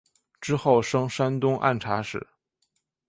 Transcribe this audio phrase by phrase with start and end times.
[0.39, 2.25] 之后升山东按察使。